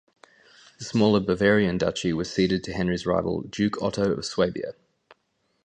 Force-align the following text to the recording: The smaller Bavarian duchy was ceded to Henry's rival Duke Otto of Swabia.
The 0.79 0.85
smaller 0.85 1.19
Bavarian 1.19 1.77
duchy 1.77 2.11
was 2.11 2.31
ceded 2.33 2.63
to 2.63 2.73
Henry's 2.73 3.05
rival 3.05 3.43
Duke 3.43 3.79
Otto 3.83 4.13
of 4.13 4.25
Swabia. 4.25 4.73